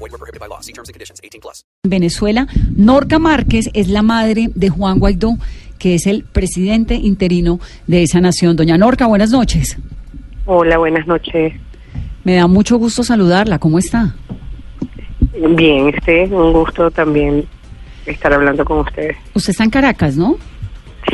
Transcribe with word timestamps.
Void 0.00 0.12
were 0.12 0.18
prohibited 0.18 0.40
by 0.40 0.48
law. 0.48 0.60
See 0.60 0.72
terms 0.72 0.88
and 0.88 0.94
conditions. 0.94 1.20
18 1.22 1.40
plus. 1.42 1.62
Venezuela, 1.84 2.46
Norca 2.74 3.18
Márquez 3.18 3.68
es 3.74 3.88
la 3.88 4.02
madre 4.02 4.48
de 4.54 4.70
Juan 4.70 4.98
Guaidó, 4.98 5.36
que 5.78 5.94
es 5.94 6.06
el 6.06 6.24
presidente 6.24 6.94
interino 6.94 7.60
de 7.86 8.02
esa 8.02 8.20
nación. 8.20 8.56
Doña 8.56 8.78
Norca, 8.78 9.06
buenas 9.06 9.30
noches. 9.30 9.76
Hola, 10.46 10.78
buenas 10.78 11.06
noches. 11.06 11.52
Me 12.24 12.34
da 12.34 12.46
mucho 12.46 12.78
gusto 12.78 13.02
saludarla. 13.02 13.58
¿Cómo 13.58 13.78
está? 13.78 14.14
Bien, 15.56 15.88
este 15.94 16.24
un 16.24 16.52
gusto 16.52 16.90
también 16.90 17.46
estar 18.06 18.32
hablando 18.32 18.64
con 18.64 18.78
ustedes. 18.78 19.16
Usted 19.34 19.50
está 19.50 19.64
en 19.64 19.70
Caracas, 19.70 20.16
¿no? 20.16 20.36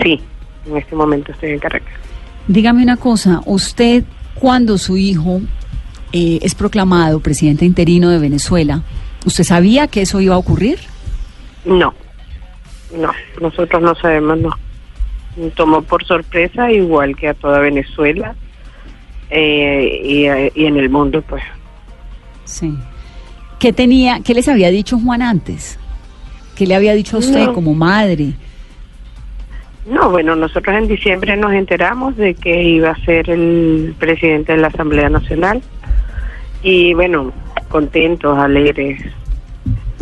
Sí, 0.03 0.20
en 0.66 0.77
este 0.77 0.95
momento 0.95 1.33
estoy 1.33 1.50
en 1.50 1.59
Caracas. 1.59 1.92
Dígame 2.47 2.83
una 2.83 2.97
cosa. 2.97 3.41
Usted, 3.47 4.05
cuando 4.34 4.78
su 4.78 4.97
hijo 4.97 5.41
eh, 6.12 6.38
es 6.42 6.55
proclamado 6.55 7.20
presidente 7.20 7.65
interino 7.65 8.10
de 8.10 8.19
Venezuela, 8.19 8.83
¿usted 9.24 9.45
sabía 9.45 9.88
que 9.88 10.02
eso 10.02 10.20
iba 10.20 10.34
a 10.34 10.38
ocurrir? 10.38 10.78
No, 11.64 11.95
no, 12.97 13.10
nosotros 13.41 13.83
no 13.83 13.95
sabemos, 13.97 14.39
no. 14.39 14.50
Me 15.36 15.50
tomó 15.50 15.83
por 15.83 16.05
sorpresa, 16.05 16.70
igual 16.70 17.14
que 17.16 17.28
a 17.28 17.34
toda 17.34 17.58
Venezuela 17.58 18.34
eh, 19.31 20.50
y, 20.55 20.64
en 20.64 20.77
el 20.77 20.89
mundo, 20.89 21.22
pues. 21.22 21.42
Sí. 22.44 22.72
¿Qué 23.59 23.72
tenía, 23.72 24.20
qué 24.20 24.34
les 24.34 24.48
había 24.48 24.70
dicho 24.70 24.98
Juan 24.98 25.22
antes? 25.22 25.78
¿Qué 26.55 26.66
le 26.66 26.75
había 26.75 26.94
dicho 26.94 27.16
a 27.16 27.20
usted 27.20 27.47
No. 27.47 27.53
como 27.53 27.75
madre? 27.75 28.33
No, 29.86 30.11
bueno, 30.11 30.34
nosotros 30.34 30.75
en 30.77 30.88
diciembre 30.88 31.36
nos 31.36 31.53
enteramos 31.53 32.16
de 32.16 32.34
que 32.34 32.62
iba 32.62 32.91
a 32.91 33.05
ser 33.05 33.31
el 33.31 33.94
presidente 33.98 34.53
de 34.53 34.59
la 34.59 34.69
Asamblea 34.69 35.09
Nacional 35.09 35.62
y 36.67 36.95
bueno, 36.95 37.33
contentos, 37.69 38.36
alegres. 38.36 39.00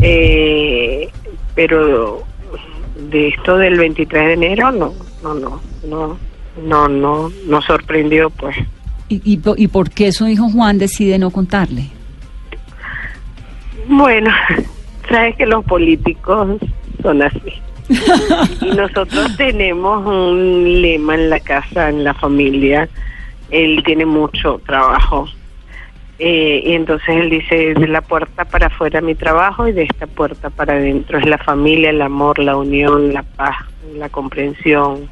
Eh, 0.01 1.11
pero 1.55 2.25
de 3.11 3.29
esto 3.29 3.59
del 3.59 3.77
23 3.77 4.27
de 4.29 4.33
enero, 4.33 4.73
no, 4.73 4.95
no, 5.23 5.35
no, 5.35 5.61
no, 5.87 6.19
no, 6.67 6.89
no, 6.89 7.33
nos 7.47 7.65
sorprendió, 7.67 8.31
pues. 8.31 8.57
¿Y, 9.11 9.17
y, 9.31 9.41
y 9.59 9.69
por 9.69 9.91
qué 9.91 10.11
su 10.11 10.27
hijo 10.27 10.49
Juan 10.49 10.79
decide 10.79 11.19
no 11.19 11.31
contarle? 11.31 11.91
Bueno, 13.87 14.31
sabes 15.11 15.37
que 15.37 15.45
los 15.45 15.67
políticos 15.67 16.57
son 17.03 17.23
así. 17.23 17.53
y 18.63 18.75
nosotros 18.75 19.37
tenemos 19.37 20.07
un 20.07 20.81
lema 20.81 21.15
en 21.15 21.29
la 21.29 21.41
casa, 21.41 21.91
en 21.91 22.05
la 22.05 22.15
familia. 22.15 22.89
Él 23.51 23.83
tiene 23.85 24.07
mucho 24.07 24.63
trabajo. 24.65 25.29
Eh, 26.19 26.63
y 26.65 26.73
entonces 26.75 27.09
él 27.09 27.29
dice, 27.29 27.75
de 27.75 27.89
la 27.89 28.01
puerta 28.01 28.45
para 28.45 28.69
afuera 28.69 29.01
mi 29.01 29.17
trabajo 29.17 29.67
y 29.67 29.73
de 29.73 29.83
esta 29.83 30.07
puerta 30.07 30.49
para 30.49 30.75
adentro 30.75 31.19
es 31.19 31.27
la 31.27 31.39
familia, 31.39 31.91
el 31.91 32.01
amor, 32.01 32.39
la 32.39 32.57
unión, 32.57 33.13
la 33.13 33.23
paz, 33.25 33.57
la 33.97 34.09
comprensión. 34.09 35.09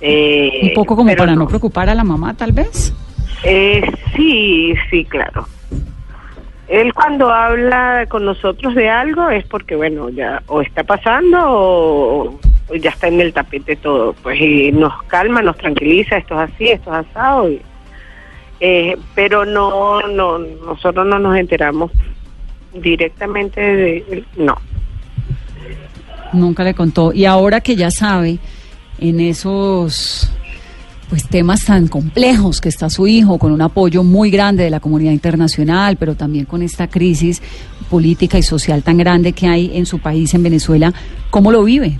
Eh, 0.00 0.68
Un 0.68 0.74
poco 0.74 0.94
como 0.94 1.14
para 1.16 1.34
no 1.34 1.48
preocupar 1.48 1.88
a 1.90 1.94
la 1.94 2.04
mamá, 2.04 2.34
tal 2.34 2.52
vez. 2.52 2.94
eh, 3.42 3.82
sí, 4.14 4.74
sí, 4.90 5.04
claro. 5.04 5.46
Él 6.68 6.92
cuando 6.94 7.30
habla 7.30 8.06
con 8.08 8.24
nosotros 8.24 8.74
de 8.74 8.88
algo 8.88 9.30
es 9.30 9.44
porque, 9.46 9.76
bueno, 9.76 10.10
ya 10.10 10.42
o 10.48 10.60
está 10.60 10.82
pasando 10.84 11.38
o, 11.40 12.40
o 12.68 12.74
ya 12.74 12.90
está 12.90 13.06
en 13.08 13.20
el 13.20 13.32
tapete 13.32 13.76
todo, 13.76 14.14
pues 14.22 14.40
y 14.40 14.72
nos 14.72 15.00
calma, 15.04 15.42
nos 15.42 15.56
tranquiliza, 15.58 16.16
esto 16.16 16.34
es 16.42 16.50
así, 16.52 16.68
esto 16.68 16.90
es 16.90 17.06
asado, 17.08 17.50
y, 17.50 17.62
eh, 18.60 18.96
pero 19.14 19.44
no, 19.44 20.00
no, 20.08 20.38
nosotros 20.38 21.06
no 21.06 21.18
nos 21.18 21.36
enteramos 21.36 21.90
directamente 22.72 23.60
de, 23.60 24.24
no. 24.36 24.56
Nunca 26.32 26.64
le 26.64 26.74
contó. 26.74 27.12
Y 27.12 27.24
ahora 27.24 27.60
que 27.60 27.76
ya 27.76 27.90
sabe, 27.90 28.38
en 28.98 29.20
esos 29.20 30.30
pues 31.08 31.28
temas 31.28 31.64
tan 31.64 31.86
complejos 31.86 32.60
que 32.60 32.68
está 32.68 32.90
su 32.90 33.06
hijo, 33.06 33.38
con 33.38 33.52
un 33.52 33.62
apoyo 33.62 34.02
muy 34.02 34.30
grande 34.30 34.64
de 34.64 34.70
la 34.70 34.80
comunidad 34.80 35.12
internacional, 35.12 35.96
pero 35.96 36.16
también 36.16 36.46
con 36.46 36.62
esta 36.62 36.88
crisis 36.88 37.40
política 37.88 38.38
y 38.38 38.42
social 38.42 38.82
tan 38.82 38.98
grande 38.98 39.32
que 39.32 39.46
hay 39.46 39.70
en 39.74 39.86
su 39.86 40.00
país, 40.00 40.34
en 40.34 40.42
Venezuela, 40.42 40.92
¿cómo 41.30 41.52
lo 41.52 41.62
vive? 41.62 41.96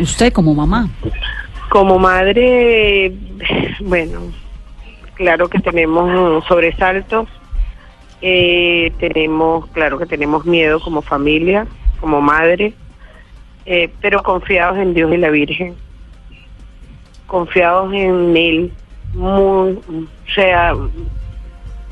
Usted 0.00 0.32
como 0.32 0.54
mamá. 0.54 0.88
Como 1.68 1.98
madre, 1.98 3.12
bueno, 3.80 4.20
claro 5.18 5.48
que 5.48 5.58
tenemos 5.58 6.44
sobresaltos, 6.46 7.28
eh, 8.22 8.92
tenemos, 8.98 9.66
claro 9.70 9.98
que 9.98 10.06
tenemos 10.06 10.46
miedo 10.46 10.80
como 10.80 11.02
familia, 11.02 11.66
como 12.00 12.20
madre, 12.20 12.72
eh, 13.66 13.90
pero 14.00 14.22
confiados 14.22 14.78
en 14.78 14.94
Dios 14.94 15.12
y 15.12 15.16
la 15.16 15.30
Virgen, 15.30 15.74
confiados 17.26 17.92
en 17.92 18.36
Él, 18.36 18.72
o 19.20 19.72
sea, 20.34 20.74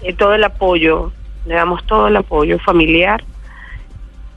eh, 0.03 0.13
todo 0.15 0.35
el 0.35 0.45
apoyo, 0.45 1.13
le 1.47 1.55
damos 1.55 1.85
todo 1.85 2.07
el 2.07 2.17
apoyo 2.17 2.61
familiar 2.61 3.25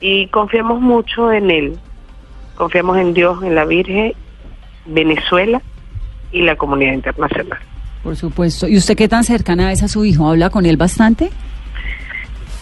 y 0.00 0.26
confiamos 0.28 0.80
mucho 0.80 1.32
en 1.32 1.50
Él, 1.50 1.78
confiamos 2.56 2.98
en 2.98 3.14
Dios, 3.14 3.40
en 3.44 3.54
la 3.54 3.64
Virgen 3.64 4.14
Venezuela 4.84 5.62
y 6.32 6.42
la 6.42 6.56
comunidad 6.56 6.94
internacional. 6.94 7.60
Por 8.02 8.16
supuesto. 8.16 8.66
¿Y 8.66 8.76
usted 8.76 8.96
qué 8.96 9.08
tan 9.08 9.24
cercana 9.24 9.72
es 9.72 9.82
a 9.82 9.88
su 9.88 10.04
hijo? 10.04 10.28
¿Habla 10.28 10.50
con 10.50 10.64
él 10.66 10.76
bastante? 10.76 11.30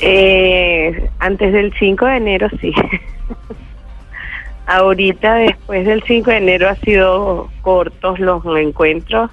Eh, 0.01 1.09
antes 1.19 1.53
del 1.53 1.73
5 1.79 2.07
de 2.07 2.17
enero 2.17 2.49
sí. 2.61 2.73
Ahorita 4.67 5.35
después 5.37 5.87
del 5.87 6.03
5 6.03 6.31
de 6.31 6.37
enero 6.37 6.69
ha 6.69 6.75
sido 6.77 7.49
cortos 7.63 8.19
los 8.21 8.43
encuentros 8.59 9.31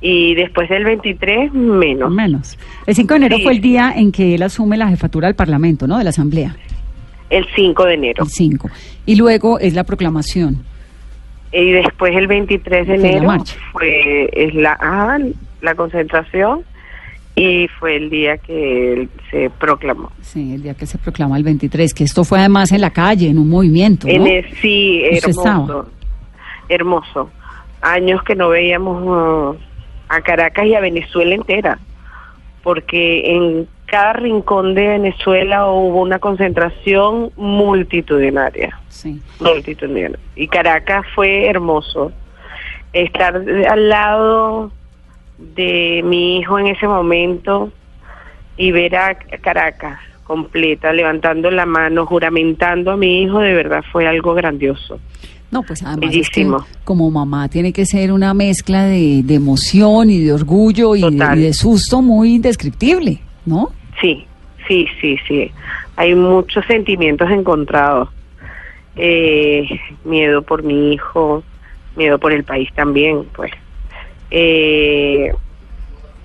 y 0.00 0.34
después 0.34 0.68
del 0.68 0.84
23 0.84 1.52
menos. 1.52 2.10
Menos. 2.10 2.58
El 2.86 2.94
5 2.96 3.14
de 3.14 3.16
enero 3.18 3.36
Sí. 3.36 3.42
fue 3.44 3.52
el 3.52 3.60
día 3.60 3.92
en 3.94 4.10
que 4.10 4.34
él 4.34 4.42
asume 4.42 4.76
la 4.76 4.88
jefatura 4.88 5.28
del 5.28 5.36
Parlamento, 5.36 5.86
¿no? 5.86 5.98
De 5.98 6.04
la 6.04 6.10
Asamblea. 6.10 6.56
El 7.28 7.46
5 7.54 7.84
de 7.84 7.94
enero. 7.94 8.24
El 8.24 8.30
5. 8.30 8.68
Y 9.06 9.14
luego 9.16 9.58
es 9.60 9.74
la 9.74 9.84
proclamación. 9.84 10.64
Y 11.52 11.72
después 11.72 12.14
el 12.16 12.26
23 12.26 12.86
de 12.86 12.94
enero 12.94 13.44
fue 13.72 14.30
es 14.32 14.54
la, 14.54 14.76
ah, 14.80 15.18
la 15.60 15.74
concentración 15.74 16.64
y 17.34 17.68
fue 17.78 17.96
el 17.96 18.10
día 18.10 18.38
que 18.38 18.92
él 18.92 19.08
se 19.30 19.50
proclamó. 19.50 20.10
Sí, 20.20 20.54
el 20.54 20.62
día 20.62 20.74
que 20.74 20.86
se 20.86 20.98
proclama 20.98 21.36
el 21.36 21.44
23, 21.44 21.94
que 21.94 22.04
esto 22.04 22.24
fue 22.24 22.38
además 22.38 22.72
en 22.72 22.80
la 22.80 22.90
calle, 22.90 23.28
en 23.28 23.38
un 23.38 23.48
movimiento, 23.48 24.06
¿no? 24.06 24.12
En 24.12 24.26
el, 24.26 24.54
sí, 24.56 25.02
hermoso. 25.04 25.88
Hermoso. 26.68 27.30
Años 27.82 28.22
que 28.24 28.34
no 28.34 28.50
veíamos 28.50 29.02
uh, 29.02 29.56
a 30.08 30.20
Caracas 30.20 30.66
y 30.66 30.74
a 30.74 30.80
Venezuela 30.80 31.34
entera, 31.34 31.78
porque 32.62 33.34
en 33.34 33.68
cada 33.86 34.12
rincón 34.14 34.74
de 34.74 34.88
Venezuela 34.88 35.66
hubo 35.66 36.00
una 36.00 36.18
concentración 36.18 37.32
multitudinaria. 37.36 38.78
Sí. 38.88 39.20
multitudinaria. 39.40 40.18
Y 40.36 40.48
Caracas 40.48 41.04
fue 41.14 41.46
hermoso. 41.46 42.12
Estar 42.92 43.42
al 43.68 43.88
lado 43.88 44.72
de 45.38 46.02
mi 46.04 46.38
hijo 46.38 46.58
en 46.58 46.68
ese 46.68 46.86
momento 46.86 47.72
y 48.56 48.72
ver 48.72 48.96
a 48.96 49.14
Caracas 49.14 49.98
completa, 50.24 50.92
levantando 50.92 51.50
la 51.50 51.66
mano, 51.66 52.06
juramentando 52.06 52.92
a 52.92 52.96
mi 52.96 53.22
hijo, 53.22 53.40
de 53.40 53.52
verdad 53.52 53.82
fue 53.90 54.06
algo 54.06 54.34
grandioso. 54.34 55.00
No, 55.50 55.62
pues 55.64 55.82
además 55.82 56.14
es 56.14 56.30
que 56.30 56.44
Bellísimo. 56.44 56.66
como 56.84 57.10
mamá 57.10 57.48
tiene 57.48 57.72
que 57.72 57.84
ser 57.84 58.12
una 58.12 58.34
mezcla 58.34 58.84
de, 58.84 59.22
de 59.24 59.34
emoción 59.34 60.10
y 60.10 60.18
de 60.20 60.32
orgullo 60.32 60.94
y 60.94 61.00
de, 61.02 61.26
y 61.36 61.40
de 61.40 61.52
susto 61.52 62.00
muy 62.02 62.36
indescriptible, 62.36 63.20
¿no? 63.46 63.70
Sí, 64.00 64.24
sí, 64.68 64.86
sí, 65.00 65.16
sí. 65.26 65.50
Hay 65.96 66.14
muchos 66.14 66.64
sentimientos 66.66 67.28
encontrados. 67.30 68.08
Eh, 68.96 69.66
miedo 70.04 70.42
por 70.42 70.62
mi 70.62 70.92
hijo, 70.92 71.42
miedo 71.96 72.18
por 72.18 72.32
el 72.32 72.44
país 72.44 72.68
también, 72.74 73.24
pues. 73.34 73.50
Eh, 74.30 75.32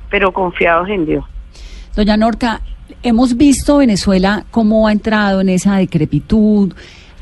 pero 0.10 0.32
confiados 0.32 0.88
en 0.90 1.06
Dios. 1.06 1.26
Doña 1.96 2.16
Norca, 2.16 2.62
hemos 3.02 3.36
visto 3.38 3.78
Venezuela 3.78 4.46
cómo 4.52 4.88
ha 4.88 4.92
entrado 4.92 5.42
en 5.42 5.50
esa 5.50 5.78
decrepitud 5.78 6.74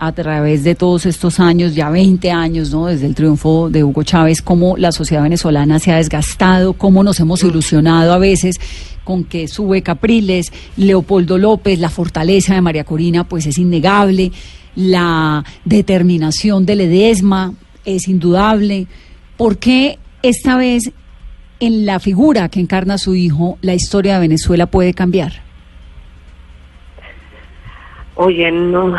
a 0.06 0.12
través 0.12 0.64
de 0.64 0.76
todos 0.76 1.06
estos 1.06 1.40
años, 1.40 1.76
ya 1.76 1.90
20 1.90 2.32
años, 2.32 2.72
¿no? 2.72 2.88
Desde 2.88 3.06
el 3.06 3.16
triunfo 3.16 3.70
de 3.70 3.84
Hugo 3.84 4.04
Chávez, 4.04 4.42
cómo 4.42 4.76
la 4.78 4.92
sociedad 4.92 5.24
venezolana 5.24 5.80
se 5.80 5.92
ha 5.92 5.98
desgastado, 5.98 6.74
cómo 6.74 7.04
nos 7.04 7.20
hemos 7.20 7.44
ilusionado 7.44 8.14
a 8.14 8.18
veces 8.18 8.60
con 9.04 9.24
que 9.24 9.48
sube 9.48 9.82
Capriles, 9.82 10.52
Leopoldo 10.78 11.38
López, 11.38 11.80
la 11.80 11.90
fortaleza 11.90 12.56
de 12.56 12.62
María 12.62 12.84
Corina, 12.84 13.24
pues 13.24 13.46
es 13.46 13.58
innegable, 13.58 14.32
la 14.76 15.44
determinación 15.66 16.66
de 16.66 16.76
Ledesma 16.76 17.54
es 17.86 18.08
indudable. 18.08 18.88
¿Por 19.38 19.58
qué 19.58 20.00
esta 20.22 20.58
vez 20.58 20.92
en 21.60 21.86
la 21.86 22.00
figura 22.00 22.50
que 22.50 22.60
encarna 22.60 22.98
su 22.98 23.16
hijo 23.16 23.58
la 23.62 23.74
historia 23.74 24.16
de 24.16 24.22
Venezuela 24.22 24.66
puede 24.68 24.94
cambiar? 24.94 25.44
Oye, 28.16 28.52
no, 28.52 28.96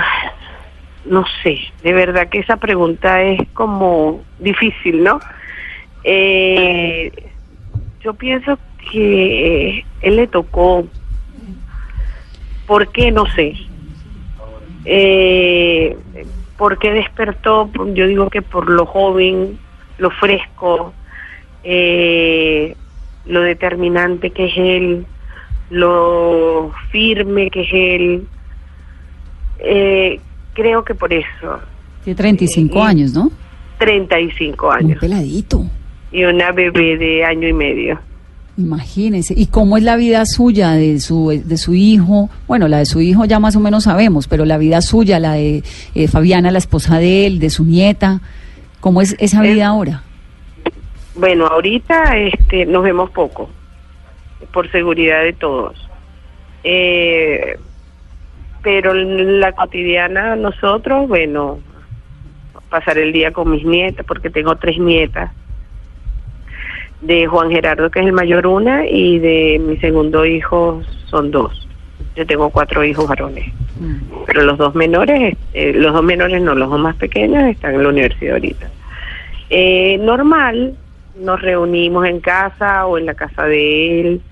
no 1.04 1.24
sé, 1.42 1.58
de 1.82 1.92
verdad 1.92 2.28
que 2.28 2.38
esa 2.38 2.56
pregunta 2.56 3.22
es 3.22 3.40
como 3.52 4.22
difícil, 4.38 5.02
¿no? 5.02 5.20
Eh, 6.02 7.12
yo 8.02 8.14
pienso 8.14 8.58
que 8.90 9.84
él 10.02 10.16
le 10.16 10.26
tocó, 10.26 10.86
¿por 12.66 12.88
qué? 12.88 13.10
No 13.10 13.26
sé. 13.26 13.54
Eh, 14.84 15.96
¿Por 16.56 16.78
qué 16.78 16.92
despertó? 16.92 17.70
Yo 17.94 18.06
digo 18.06 18.30
que 18.30 18.42
por 18.42 18.70
lo 18.70 18.86
joven, 18.86 19.58
lo 19.98 20.10
fresco, 20.10 20.92
eh, 21.64 22.76
lo 23.26 23.40
determinante 23.40 24.30
que 24.30 24.46
es 24.46 24.56
él, 24.56 25.06
lo 25.70 26.72
firme 26.90 27.50
que 27.50 27.62
es 27.62 27.68
él. 27.72 28.28
Eh, 29.58 30.20
creo 30.54 30.84
que 30.84 30.94
por 30.94 31.12
eso. 31.12 31.58
Tiene 32.04 32.16
35 32.16 32.82
años, 32.82 33.12
¿no? 33.12 33.30
35 33.78 34.66
Un 34.68 34.72
años. 34.74 34.98
peladito. 35.00 35.64
Y 36.12 36.24
una 36.24 36.52
bebé 36.52 36.96
de 36.96 37.24
año 37.24 37.48
y 37.48 37.52
medio. 37.52 38.00
Imagínese. 38.56 39.34
¿Y 39.36 39.46
cómo 39.48 39.76
es 39.76 39.82
la 39.82 39.96
vida 39.96 40.24
suya 40.26 40.72
de 40.72 41.00
su, 41.00 41.28
de 41.44 41.56
su 41.56 41.74
hijo? 41.74 42.30
Bueno, 42.46 42.68
la 42.68 42.78
de 42.78 42.86
su 42.86 43.00
hijo 43.00 43.24
ya 43.24 43.40
más 43.40 43.56
o 43.56 43.60
menos 43.60 43.84
sabemos, 43.84 44.28
pero 44.28 44.44
la 44.44 44.58
vida 44.58 44.80
suya, 44.80 45.18
la 45.18 45.32
de 45.32 45.64
eh, 45.96 46.06
Fabiana, 46.08 46.52
la 46.52 46.58
esposa 46.58 46.98
de 46.98 47.26
él, 47.26 47.40
de 47.40 47.50
su 47.50 47.64
nieta, 47.64 48.20
¿cómo 48.80 49.00
es 49.02 49.16
esa 49.18 49.44
Es- 49.44 49.52
vida 49.54 49.66
ahora? 49.66 50.02
Bueno, 51.16 51.46
ahorita 51.46 52.16
este, 52.16 52.66
nos 52.66 52.82
vemos 52.84 53.10
poco, 53.10 53.48
por 54.52 54.70
seguridad 54.70 55.22
de 55.22 55.32
todos. 55.32 55.76
Eh, 56.64 57.56
pero 58.64 58.92
en 58.94 59.40
la 59.40 59.52
cotidiana 59.52 60.34
nosotros, 60.34 61.06
bueno, 61.06 61.60
pasar 62.70 62.98
el 62.98 63.12
día 63.12 63.30
con 63.30 63.50
mis 63.50 63.64
nietas, 63.64 64.04
porque 64.06 64.30
tengo 64.30 64.56
tres 64.56 64.78
nietas, 64.78 65.30
de 67.02 67.26
Juan 67.26 67.50
Gerardo, 67.50 67.90
que 67.90 68.00
es 68.00 68.06
el 68.06 68.12
mayor 68.12 68.46
una, 68.46 68.86
y 68.86 69.18
de 69.18 69.60
mi 69.64 69.76
segundo 69.76 70.24
hijo 70.24 70.82
son 71.06 71.30
dos. 71.30 71.68
Yo 72.16 72.26
tengo 72.26 72.48
cuatro 72.48 72.82
hijos 72.82 73.06
varones, 73.06 73.52
pero 74.26 74.42
los 74.42 74.56
dos 74.56 74.74
menores, 74.74 75.36
eh, 75.52 75.72
los 75.74 75.92
dos 75.92 76.02
menores 76.02 76.40
no, 76.40 76.54
los 76.54 76.70
dos 76.70 76.80
más 76.80 76.96
pequeños 76.96 77.44
están 77.44 77.74
en 77.74 77.82
la 77.82 77.88
universidad 77.90 78.34
ahorita. 78.34 78.70
Eh, 79.50 79.98
normal, 79.98 80.74
nos 81.20 81.42
reunimos 81.42 82.06
en 82.06 82.20
casa 82.20 82.86
o 82.86 82.96
en 82.96 83.06
la 83.06 83.14
casa 83.14 83.44
de 83.44 84.00
él 84.00 84.22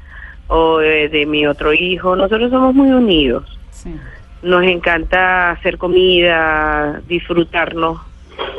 o 0.46 0.80
eh, 0.80 1.08
de 1.08 1.26
mi 1.26 1.46
otro 1.46 1.72
hijo. 1.72 2.16
Nosotros 2.16 2.50
somos 2.50 2.74
muy 2.74 2.90
unidos. 2.90 3.58
Nos 4.42 4.64
encanta 4.64 5.52
hacer 5.52 5.78
comida, 5.78 7.00
disfrutarnos 7.08 8.00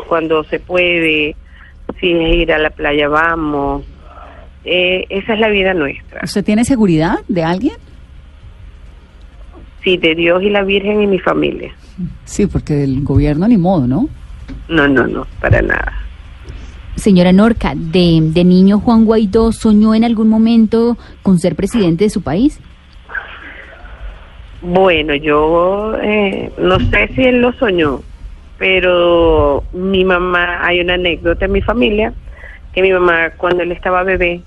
cuando 0.07 0.43
se 0.45 0.59
puede. 0.59 1.35
Si 1.99 2.11
es 2.11 2.35
ir 2.35 2.53
a 2.53 2.57
la 2.57 2.69
playa, 2.69 3.09
vamos. 3.09 3.83
Eh, 4.65 5.05
esa 5.09 5.33
es 5.33 5.39
la 5.39 5.49
vida 5.49 5.73
nuestra. 5.73 6.21
¿Usted 6.23 6.43
tiene 6.43 6.63
seguridad 6.63 7.19
de 7.27 7.43
alguien? 7.43 7.75
Sí, 9.83 9.97
de 9.97 10.15
Dios 10.15 10.41
y 10.41 10.49
la 10.49 10.63
Virgen 10.63 11.01
y 11.01 11.07
mi 11.07 11.19
familia. 11.19 11.73
Sí, 12.23 12.47
porque 12.47 12.73
del 12.73 13.03
gobierno 13.03 13.47
ni 13.47 13.57
modo, 13.57 13.85
¿no? 13.85 14.07
No, 14.69 14.87
no, 14.87 15.05
no, 15.05 15.27
para 15.41 15.61
nada. 15.61 15.93
Señora 16.95 17.33
Norca, 17.33 17.73
de, 17.75 18.19
de 18.21 18.43
niño 18.43 18.79
Juan 18.79 19.03
Guaidó 19.03 19.51
soñó 19.51 19.93
en 19.93 20.03
algún 20.03 20.29
momento 20.29 20.97
con 21.21 21.39
ser 21.39 21.55
presidente 21.55 22.05
de 22.05 22.09
su 22.09 22.21
país. 22.21 22.59
Bueno, 24.63 25.13
yo 25.15 25.93
eh, 26.01 26.49
no 26.57 26.79
sé 26.79 27.09
si 27.13 27.23
él 27.23 27.41
lo 27.41 27.51
soñó, 27.53 28.01
pero 28.57 29.61
mi 29.73 30.05
mamá, 30.05 30.65
hay 30.65 30.79
una 30.79 30.93
anécdota 30.93 31.45
en 31.45 31.51
mi 31.51 31.61
familia, 31.61 32.13
que 32.73 32.81
mi 32.81 32.93
mamá 32.93 33.31
cuando 33.31 33.63
él 33.63 33.73
estaba 33.73 34.03
bebé, 34.03 34.41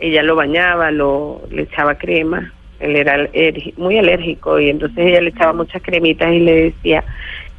ella 0.00 0.24
lo 0.24 0.34
bañaba, 0.34 0.90
lo, 0.90 1.42
le 1.48 1.62
echaba 1.62 1.94
crema, 1.94 2.52
él 2.80 2.96
era 2.96 3.28
muy 3.76 3.96
alérgico 3.98 4.58
y 4.58 4.68
entonces 4.68 4.98
ella 4.98 5.20
le 5.20 5.30
echaba 5.30 5.52
muchas 5.52 5.80
cremitas 5.80 6.32
y 6.32 6.40
le 6.40 6.54
decía, 6.64 7.04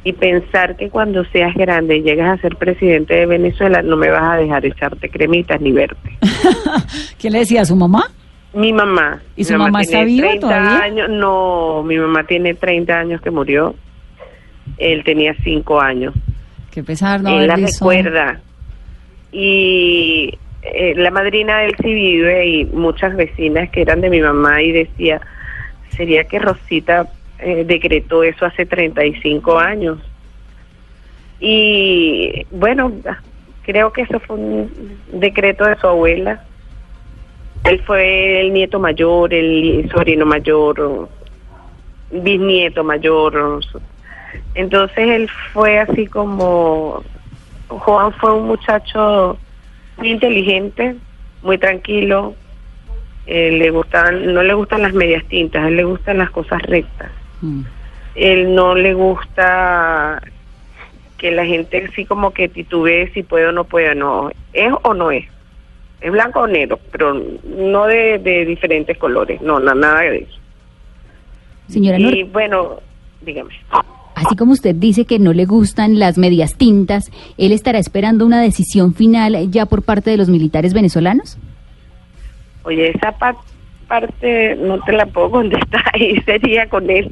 y 0.04 0.12
pensar 0.12 0.76
que 0.76 0.90
cuando 0.90 1.24
seas 1.24 1.54
grande 1.54 1.96
y 1.96 2.02
llegas 2.02 2.38
a 2.38 2.42
ser 2.42 2.56
presidente 2.56 3.14
de 3.14 3.24
Venezuela 3.24 3.80
no 3.80 3.96
me 3.96 4.10
vas 4.10 4.34
a 4.34 4.36
dejar 4.36 4.66
echarte 4.66 5.08
cremitas 5.08 5.58
ni 5.62 5.72
verte. 5.72 6.18
¿Quién 7.18 7.32
le 7.32 7.38
decía 7.40 7.62
a 7.62 7.64
su 7.64 7.74
mamá? 7.74 8.10
Mi 8.54 8.72
mamá. 8.72 9.20
¿Y 9.36 9.44
su 9.44 9.52
Mi 9.52 9.58
mamá 9.58 9.82
está 9.82 10.04
viva 10.04 10.28
30 10.28 10.46
todavía? 10.46 10.78
Años, 10.78 11.08
no, 11.10 11.82
mi 11.82 11.96
mamá 11.98 12.24
tiene 12.24 12.54
30 12.54 12.98
años 12.98 13.20
que 13.20 13.30
murió. 13.30 13.74
Él 14.78 15.04
tenía 15.04 15.34
5 15.42 15.80
años. 15.80 16.14
Qué 16.70 16.82
pesar 16.82 17.22
no 17.22 17.30
Él 17.30 17.46
la 17.46 17.56
recuerda. 17.56 18.40
Y 19.32 20.38
eh, 20.62 20.94
la 20.96 21.10
madrina 21.10 21.58
de 21.58 21.66
él 21.66 21.76
sí 21.82 21.92
vive 21.92 22.46
y 22.46 22.64
muchas 22.66 23.14
vecinas 23.16 23.70
que 23.70 23.82
eran 23.82 24.00
de 24.00 24.10
mi 24.10 24.20
mamá 24.20 24.62
y 24.62 24.72
decía, 24.72 25.20
sería 25.90 26.24
que 26.24 26.38
Rosita 26.38 27.08
eh, 27.38 27.64
decretó 27.66 28.22
eso 28.22 28.46
hace 28.46 28.66
35 28.66 29.58
años. 29.58 29.98
Y 31.40 32.46
bueno, 32.50 32.92
creo 33.62 33.92
que 33.92 34.02
eso 34.02 34.18
fue 34.20 34.36
un 34.36 34.98
decreto 35.12 35.64
de 35.64 35.76
su 35.76 35.86
abuela. 35.86 36.44
Él 37.68 37.82
fue 37.84 38.40
el 38.40 38.52
nieto 38.52 38.78
mayor, 38.78 39.32
el 39.34 39.88
sobrino 39.92 40.24
mayor, 40.24 41.08
bisnieto 42.10 42.82
mayor. 42.82 43.60
Entonces 44.54 44.98
él 44.98 45.30
fue 45.52 45.78
así 45.78 46.06
como 46.06 47.02
Juan 47.68 48.12
fue 48.14 48.32
un 48.32 48.46
muchacho 48.46 49.38
muy 49.98 50.10
inteligente, 50.10 50.96
muy 51.42 51.58
tranquilo. 51.58 52.34
eh, 53.26 53.50
le 53.52 53.70
gustan, 53.70 54.32
no 54.32 54.42
le 54.42 54.54
gustan 54.54 54.80
las 54.80 54.94
medias 54.94 55.22
tintas, 55.26 55.62
a 55.62 55.68
él 55.68 55.76
le 55.76 55.84
gustan 55.84 56.16
las 56.16 56.30
cosas 56.30 56.62
rectas. 56.62 57.10
Mm. 57.42 57.60
Él 58.14 58.54
no 58.54 58.74
le 58.74 58.94
gusta 58.94 60.22
que 61.18 61.30
la 61.30 61.44
gente 61.44 61.88
así 61.90 62.06
como 62.06 62.30
que 62.30 62.48
titubee 62.48 63.12
si 63.12 63.22
puede 63.22 63.48
o 63.48 63.52
no 63.52 63.64
puede, 63.64 63.94
no. 63.94 64.30
Es 64.54 64.72
o 64.82 64.94
no 64.94 65.10
es. 65.10 65.26
Es 66.00 66.12
blanco 66.12 66.40
o 66.40 66.46
negro, 66.46 66.78
pero 66.92 67.14
no 67.44 67.86
de, 67.86 68.18
de 68.18 68.44
diferentes 68.44 68.96
colores, 68.98 69.40
no, 69.42 69.58
na- 69.58 69.74
nada 69.74 70.00
de 70.02 70.18
eso. 70.18 70.38
Señora 71.68 71.98
Y 71.98 72.22
bueno, 72.24 72.76
dígame. 73.22 73.50
así 74.14 74.36
como 74.36 74.52
usted 74.52 74.74
dice 74.74 75.04
que 75.04 75.18
no 75.18 75.32
le 75.32 75.44
gustan 75.44 75.98
las 75.98 76.16
medias 76.18 76.54
tintas, 76.56 77.10
¿él 77.36 77.52
estará 77.52 77.78
esperando 77.78 78.24
una 78.24 78.40
decisión 78.40 78.94
final 78.94 79.50
ya 79.50 79.66
por 79.66 79.82
parte 79.82 80.10
de 80.10 80.16
los 80.16 80.28
militares 80.28 80.72
venezolanos? 80.72 81.36
Oye, 82.62 82.90
esa 82.90 83.12
pa- 83.12 83.36
parte 83.88 84.54
no 84.56 84.78
te 84.82 84.92
la 84.92 85.06
puedo 85.06 85.30
contestar 85.32 86.00
y 86.00 86.20
sería 86.22 86.68
con 86.68 86.88
él. 86.90 87.10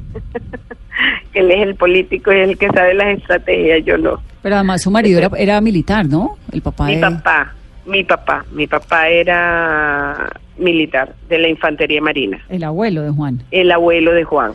que 1.33 1.39
él 1.39 1.51
es 1.51 1.61
el 1.61 1.75
político 1.75 2.31
y 2.31 2.37
el 2.39 2.57
que 2.57 2.67
sabe 2.69 2.93
las 2.93 3.17
estrategias, 3.17 3.83
yo 3.85 3.97
no. 3.97 4.21
Pero 4.41 4.55
además 4.55 4.81
su 4.81 4.91
marido 4.91 5.19
era, 5.19 5.29
era 5.37 5.59
militar, 5.61 6.05
¿no? 6.07 6.37
El 6.51 6.61
papá 6.61 6.85
Mi 6.85 6.95
de... 6.95 7.01
papá, 7.01 7.53
mi 7.87 8.03
papá, 8.03 8.45
mi 8.51 8.67
papá 8.67 9.09
era 9.09 10.29
militar 10.57 11.13
de 11.29 11.37
la 11.39 11.47
Infantería 11.47 12.01
Marina, 12.01 12.39
El 12.49 12.63
abuelo 12.63 13.01
de 13.01 13.11
Juan. 13.11 13.41
el 13.51 13.71
abuelo 13.71 14.13
de 14.13 14.23
Juan. 14.23 14.53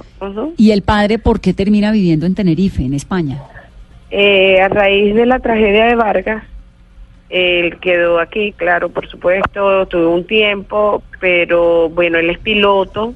¿Y 0.57 0.73
el 0.73 0.83
padre 0.83 1.19
por 1.19 1.41
qué 1.41 1.55
termina 1.55 1.93
viviendo 1.93 2.27
en 2.27 2.35
Tenerife, 2.35 2.83
en 2.85 2.95
España? 2.95 3.41
Eh, 4.11 4.61
a 4.61 4.69
raíz 4.69 5.15
de 5.15 5.27
la 5.27 5.39
tragedia 5.39 5.87
de 5.87 5.95
Vargas, 5.95 6.45
él 7.31 7.79
quedó 7.79 8.21
aquí, 8.21 8.53
claro, 8.53 8.91
por 8.91 9.09
supuesto, 9.09 9.87
tuvo 9.87 10.15
un 10.15 10.27
tiempo, 10.27 11.03
pero 11.19 11.89
bueno, 11.89 12.19
él 12.19 12.29
es 12.29 12.39
piloto 12.39 13.15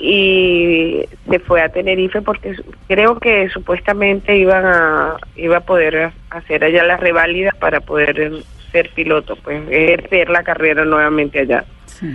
y 0.00 1.02
se 1.28 1.38
fue 1.40 1.62
a 1.62 1.68
Tenerife 1.68 2.22
porque 2.22 2.56
creo 2.88 3.20
que 3.20 3.50
supuestamente 3.50 4.36
iban 4.36 4.64
a 4.64 5.16
iba 5.36 5.58
a 5.58 5.60
poder 5.60 6.10
hacer 6.30 6.64
allá 6.64 6.84
las 6.84 7.00
reválidas 7.00 7.54
para 7.56 7.80
poder 7.80 8.32
ser 8.70 8.90
piloto, 8.90 9.36
pues 9.36 9.62
ejercer 9.70 10.30
la 10.30 10.42
carrera 10.42 10.84
nuevamente 10.84 11.40
allá. 11.40 11.64
Sí. 11.86 12.06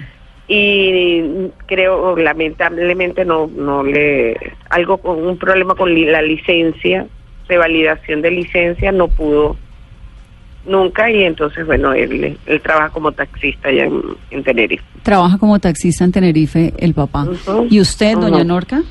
y 0.47 1.49
creo 1.65 2.15
lamentablemente 2.15 3.25
no 3.25 3.47
no 3.47 3.83
le 3.83 4.37
algo 4.69 4.97
con 4.97 5.25
un 5.25 5.37
problema 5.37 5.73
con 5.75 5.89
la 6.11 6.21
licencia 6.21 7.07
de 7.49 7.57
validación 7.57 8.21
de 8.21 8.31
licencia 8.31 8.91
no 8.91 9.07
pudo 9.07 9.57
nunca 10.65 11.09
y 11.09 11.23
entonces 11.23 11.65
bueno 11.65 11.93
él, 11.93 12.37
él 12.45 12.61
trabaja 12.61 12.89
como 12.89 13.11
taxista 13.11 13.69
allá 13.69 13.85
en, 13.85 14.01
en 14.31 14.43
Tenerife 14.43 14.85
Trabaja 15.05 15.37
como 15.37 15.59
taxista 15.59 16.03
en 16.03 16.11
Tenerife 16.11 16.73
el 16.79 16.95
papá. 16.95 17.27
¿Y 17.69 17.79
usted, 17.79 18.15
doña. 18.17 18.43
Norca? 18.43 18.81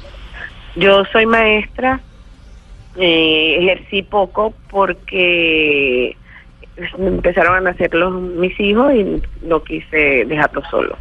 yo 0.77 1.05
soy 1.07 1.27
maestra 1.27 2.01
eh, 2.97 3.57
ejercí 3.59 4.03
poco 4.03 4.55
porque 4.71 6.17
empezaron 6.99 7.57
a 7.57 7.61
nacer 7.61 7.95
los 7.95 8.13
mis 8.21 8.59
hijos 8.59 8.93
y 8.95 9.23
no 9.43 9.63
quise 9.63 10.25
dejarlos 10.27 10.65
solos 10.71 10.99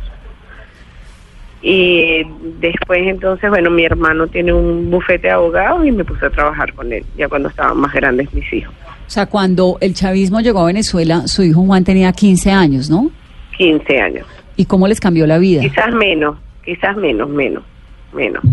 y 1.64 2.24
después 2.60 3.08
entonces, 3.08 3.50
bueno, 3.50 3.72
mi 3.72 3.86
hermano 3.86 4.28
tiene 4.28 4.52
un 4.52 4.92
bufete 4.92 5.28
de 5.28 5.34
abogados 5.34 5.86
y 5.86 5.94
me 5.94 6.04
puse 6.04 6.26
a 6.26 6.30
trabajar 6.30 6.74
con 6.74 6.92
él, 6.92 7.06
ya 7.18 7.30
cuando 7.30 7.48
estaban 7.48 7.78
más 7.78 7.94
grandes 7.94 8.32
mis 8.34 8.52
hijos. 8.52 8.76
O 9.08 9.10
sea, 9.10 9.28
cuando 9.28 9.78
el 9.80 9.94
chavismo 9.94 10.42
llegó 10.42 10.60
a 10.60 10.66
Venezuela, 10.66 11.26
su 11.26 11.42
hijo 11.42 11.64
Juan 11.66 11.86
tenía 11.86 12.12
15 12.12 12.52
años, 12.52 12.90
¿no? 12.90 13.10
15 13.58 13.98
años. 13.98 14.28
¿Y 14.58 14.66
cómo 14.66 14.90
les 14.90 15.00
cambió 15.00 15.26
la 15.26 15.38
vida? 15.38 15.62
Quizás 15.62 15.94
menos, 15.94 16.38
quizás 16.66 16.98
menos, 16.98 17.30
menos, 17.30 17.64
menos. 18.12 18.44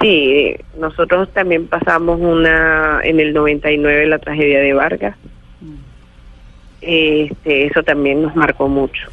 Sí, 0.00 0.56
nosotros 0.78 1.30
también 1.34 1.66
pasamos 1.66 2.18
una, 2.18 3.00
en 3.04 3.20
el 3.20 3.34
99 3.34 4.06
la 4.06 4.18
tragedia 4.18 4.60
de 4.60 4.72
Vargas. 4.72 5.16
Este, 6.88 7.66
eso 7.66 7.82
también 7.82 8.22
nos 8.22 8.36
marcó 8.36 8.68
mucho. 8.68 9.08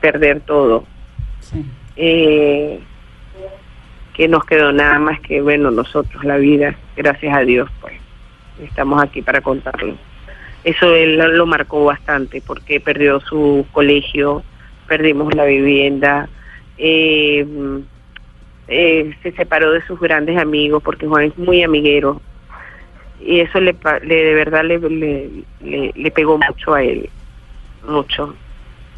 Perder 0.00 0.40
todo. 0.40 0.84
Sí. 1.40 1.64
eh, 1.96 2.80
que 4.14 4.28
nos 4.28 4.44
quedó 4.44 4.72
nada 4.72 4.98
más 5.00 5.20
que, 5.20 5.40
bueno, 5.40 5.72
nosotros, 5.72 6.24
la 6.24 6.36
vida, 6.36 6.76
gracias 6.96 7.36
a 7.36 7.40
Dios, 7.40 7.68
pues, 7.80 7.94
estamos 8.62 9.02
aquí 9.02 9.22
para 9.22 9.40
contarlo. 9.40 9.96
Eso 10.62 10.94
él 10.94 11.18
lo, 11.18 11.28
lo 11.28 11.46
marcó 11.46 11.84
bastante 11.84 12.40
porque 12.40 12.80
perdió 12.80 13.20
su 13.20 13.66
colegio, 13.72 14.44
perdimos 14.86 15.34
la 15.34 15.44
vivienda, 15.44 16.28
eh, 16.78 17.44
eh, 18.68 19.14
se 19.22 19.32
separó 19.32 19.72
de 19.72 19.82
sus 19.82 20.00
grandes 20.00 20.38
amigos 20.38 20.82
porque 20.82 21.06
Juan 21.06 21.24
es 21.24 21.36
muy 21.36 21.62
amiguero 21.62 22.22
y 23.24 23.40
eso 23.40 23.60
le, 23.60 23.74
le 24.04 24.14
de 24.14 24.34
verdad 24.34 24.64
le, 24.64 24.78
le, 24.78 25.30
le, 25.62 25.92
le 25.94 26.10
pegó 26.10 26.38
mucho 26.38 26.74
a 26.74 26.82
él, 26.82 27.08
mucho 27.88 28.34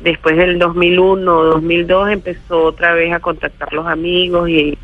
después 0.01 0.37
del 0.37 0.59
2001 0.59 1.33
o 1.39 1.45
2002 1.45 2.11
empezó 2.11 2.65
otra 2.65 2.93
vez 2.93 3.13
a 3.15 3.19
contactar 3.21 3.73
los 3.73 3.87
amigos 3.87 4.49
y, 4.51 4.77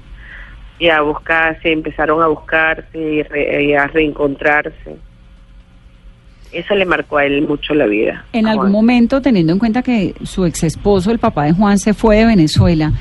y 0.79 0.89
a 0.89 1.03
buscarse, 1.03 1.71
empezaron 1.71 2.23
a 2.23 2.29
buscarse 2.29 2.99
y, 2.99 3.23
re- 3.23 3.63
y 3.65 3.75
a 3.75 3.87
reencontrarse. 3.89 4.97
Eso 6.51 6.75
le 6.75 6.85
marcó 6.85 7.17
a 7.19 7.25
él 7.27 7.47
mucho 7.49 7.75
la 7.75 7.87
vida. 7.87 8.25
En 8.33 8.47
algún 8.47 8.65
Juan. 8.65 8.73
momento, 8.73 9.21
teniendo 9.23 9.53
en 9.55 9.59
cuenta 9.59 9.83
que 9.83 10.15
su 10.23 10.45
ex 10.45 10.63
esposo, 10.65 11.11
el 11.11 11.19
papá 11.19 11.45
de 11.45 11.53
Juan, 11.53 11.79
se 11.79 11.95
fue 11.95 12.17
de 12.17 12.27
Venezuela, 12.27 12.93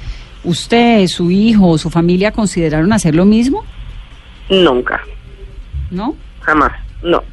¿usted, 0.44 1.06
su 1.08 1.32
hijo 1.32 1.78
su 1.78 1.90
familia 1.90 2.32
consideraron 2.32 2.92
hacer 2.94 3.16
lo 3.16 3.26
mismo? 3.26 3.64
Nunca, 4.50 5.02
¿No? 5.90 6.16
Jamás, 6.42 6.72
no. 7.04 7.24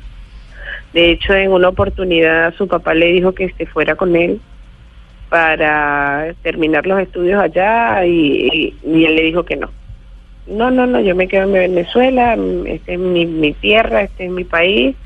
De 0.92 1.10
hecho, 1.10 1.34
en 1.34 1.52
una 1.52 1.68
oportunidad 1.68 2.54
su 2.54 2.66
papá 2.66 2.94
le 2.94 3.12
dijo 3.12 3.32
que 3.32 3.50
se 3.58 3.66
fuera 3.66 3.94
con 3.94 4.16
él 4.16 4.40
para 5.28 6.34
terminar 6.42 6.86
los 6.86 7.00
estudios 7.00 7.40
allá 7.42 8.04
y, 8.06 8.48
y- 8.52 8.74
y 8.86 9.04
él 9.04 9.16
le 9.16 9.22
dijo 9.22 9.44
que 9.44 9.56
no. 9.56 9.70
No, 10.46 10.70
no, 10.70 10.86
no, 10.86 11.00
yo 11.00 11.14
me 11.14 11.28
quedo 11.28 11.42
en 11.44 11.52
Venezuela, 11.52 12.36
esta 12.66 12.92
es 12.92 12.98
mi, 12.98 13.26
mi 13.26 13.52
tierra, 13.52 14.02
este 14.02 14.24
es 14.24 14.30
mi 14.30 14.44
país 14.44 14.96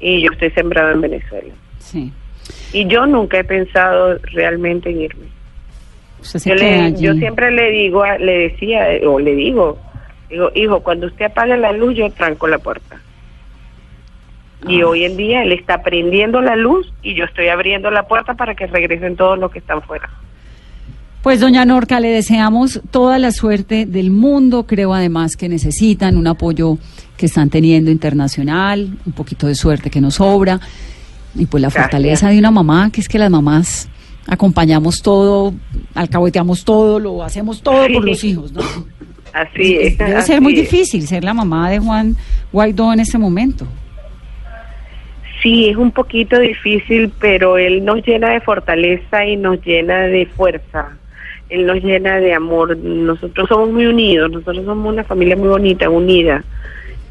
y 0.00 0.20
yo 0.20 0.30
estoy 0.32 0.50
sembrado 0.50 0.90
en 0.92 1.00
Venezuela. 1.00 1.54
Sí. 1.78 2.12
Y 2.74 2.86
yo 2.86 3.06
nunca 3.06 3.38
he 3.38 3.44
pensado 3.44 4.18
realmente 4.34 4.90
en 4.90 5.00
irme. 5.00 5.26
Yo, 6.50 6.54
le, 6.54 6.92
yo 7.00 7.12
siempre 7.20 7.50
le 7.50 7.70
digo, 7.70 8.04
le 8.18 8.38
decía, 8.50 8.92
eh, 8.92 9.06
o 9.06 9.18
le 9.18 9.34
digo, 9.34 9.78
digo, 10.28 10.50
hijo, 10.54 10.80
cuando 10.80 11.06
usted 11.06 11.24
apague 11.26 11.56
la 11.56 11.72
luz, 11.72 11.94
yo 11.96 12.10
tranco 12.10 12.46
la 12.46 12.58
puerta. 12.58 13.00
Y 14.68 14.80
Ah. 14.82 14.86
hoy 14.86 15.04
en 15.04 15.16
día 15.16 15.42
él 15.42 15.52
está 15.52 15.82
prendiendo 15.82 16.40
la 16.40 16.56
luz 16.56 16.92
y 17.02 17.14
yo 17.14 17.24
estoy 17.24 17.48
abriendo 17.48 17.90
la 17.90 18.06
puerta 18.06 18.34
para 18.34 18.54
que 18.54 18.66
regresen 18.66 19.16
todos 19.16 19.38
los 19.38 19.50
que 19.50 19.58
están 19.58 19.82
fuera. 19.82 20.08
Pues 21.22 21.38
doña 21.40 21.64
Norca, 21.64 22.00
le 22.00 22.08
deseamos 22.08 22.80
toda 22.90 23.18
la 23.20 23.30
suerte 23.30 23.86
del 23.86 24.10
mundo. 24.10 24.66
Creo 24.66 24.92
además 24.92 25.36
que 25.36 25.48
necesitan 25.48 26.16
un 26.16 26.26
apoyo 26.26 26.78
que 27.16 27.26
están 27.26 27.48
teniendo 27.48 27.92
internacional, 27.92 28.96
un 29.06 29.12
poquito 29.12 29.46
de 29.46 29.54
suerte 29.54 29.88
que 29.88 30.00
nos 30.00 30.14
sobra. 30.16 30.58
Y 31.36 31.46
pues 31.46 31.62
la 31.62 31.68
Gracias. 31.68 31.84
fortaleza 31.84 32.28
de 32.30 32.38
una 32.40 32.50
mamá, 32.50 32.90
que 32.92 33.00
es 33.00 33.08
que 33.08 33.18
las 33.20 33.30
mamás 33.30 33.88
acompañamos 34.26 35.00
todo, 35.02 35.54
alcahueteamos 35.94 36.64
todo, 36.64 36.98
lo 36.98 37.22
hacemos 37.22 37.62
todo 37.62 37.86
por 37.92 38.04
los 38.04 38.22
hijos, 38.24 38.52
¿no? 38.52 38.60
Así 39.32 39.76
es. 39.76 39.96
Debe 39.98 40.22
ser 40.22 40.40
muy 40.40 40.54
es. 40.54 40.60
difícil 40.70 41.06
ser 41.06 41.22
la 41.24 41.32
mamá 41.34 41.70
de 41.70 41.78
Juan 41.78 42.16
Guaidó 42.52 42.92
en 42.92 43.00
este 43.00 43.16
momento. 43.16 43.66
Sí, 45.42 45.68
es 45.68 45.76
un 45.76 45.90
poquito 45.90 46.38
difícil, 46.38 47.12
pero 47.20 47.58
él 47.58 47.84
nos 47.84 48.04
llena 48.06 48.30
de 48.30 48.40
fortaleza 48.40 49.26
y 49.26 49.36
nos 49.36 49.60
llena 49.64 50.02
de 50.02 50.26
fuerza. 50.26 50.96
Él 51.48 51.66
nos 51.66 51.82
llena 51.82 52.18
de 52.18 52.32
amor. 52.32 52.76
Nosotros 52.76 53.48
somos 53.48 53.70
muy 53.72 53.86
unidos, 53.86 54.30
nosotros 54.30 54.64
somos 54.64 54.92
una 54.92 55.04
familia 55.04 55.36
muy 55.36 55.48
bonita, 55.48 55.90
unida. 55.90 56.44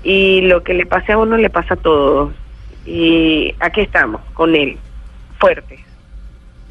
Y 0.04 0.42
lo 0.42 0.64
que 0.64 0.74
le 0.74 0.86
pase 0.86 1.12
a 1.12 1.18
uno 1.18 1.36
le 1.38 1.50
pasa 1.50 1.74
a 1.74 1.78
todos. 1.78 2.32
Y 2.86 3.54
aquí 3.60 3.82
estamos, 3.82 4.22
con 4.34 4.56
él, 4.56 4.78
fuertes. 5.38 5.80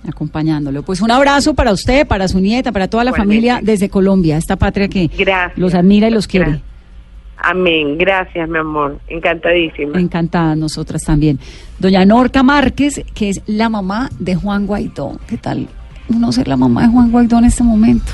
acompañándolo. 0.09 0.83
Pues 0.83 1.01
un 1.03 1.11
abrazo 1.11 1.55
para 1.55 1.73
usted, 1.73 2.07
para 2.07 2.27
su 2.27 2.41
nieta, 2.41 2.73
para 2.73 2.89
toda 2.89 3.05
la 3.05 3.11
Igualmente. 3.11 3.35
familia 3.35 3.61
desde 3.63 3.89
Colombia, 3.91 4.39
esta 4.39 4.57
patria 4.57 4.89
que 4.89 5.09
Gracias. 5.09 5.59
los 5.59 5.75
admira 5.75 6.09
y 6.09 6.11
los 6.11 6.27
quiere. 6.27 6.47
Gracias. 6.47 6.70
Amén. 7.43 7.97
Gracias, 7.99 8.49
mi 8.49 8.59
amor. 8.59 8.99
Encantadísima. 9.09 9.99
Encantadas 9.99 10.57
nosotras 10.57 11.03
también. 11.03 11.39
Doña 11.79 12.05
Norca 12.05 12.43
Márquez, 12.43 13.03
que 13.15 13.31
es 13.31 13.43
la 13.47 13.69
mamá 13.69 14.11
de 14.19 14.35
Juan 14.35 14.67
Guaidó. 14.67 15.19
¿Qué 15.27 15.37
tal 15.37 15.69
uno 16.09 16.33
ser 16.33 16.49
la 16.49 16.57
mamá 16.57 16.83
de 16.83 16.89
Juan 16.89 17.11
Guaidó 17.11 17.39
en 17.39 17.45
este 17.45 17.63
momento? 17.63 18.13